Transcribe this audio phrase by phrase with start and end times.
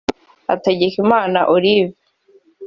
[0.47, 1.93] Hategekimana Olive